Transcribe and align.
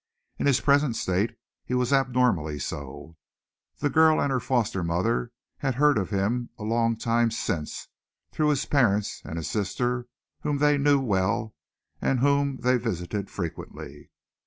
In 0.39 0.47
his 0.47 0.61
present 0.61 0.95
state 0.95 1.35
he 1.63 1.75
was 1.75 1.93
abnormally 1.93 2.57
so. 2.57 3.17
This 3.79 3.91
girl 3.91 4.19
and 4.19 4.31
her 4.31 4.39
foster 4.39 4.83
mother 4.83 5.31
had 5.59 5.75
heard 5.75 5.99
of 5.99 6.09
him 6.09 6.49
a 6.57 6.63
long 6.63 6.97
time 6.97 7.29
since 7.29 7.87
through 8.31 8.49
his 8.49 8.65
parents 8.65 9.21
and 9.23 9.37
his 9.37 9.47
sister, 9.47 10.07
whom 10.39 10.57
they 10.57 10.79
knew 10.79 10.99
well 10.99 11.53
and 12.01 12.19
whom 12.19 12.57
they 12.61 12.77
visited 12.77 13.29
frequently. 13.29 14.09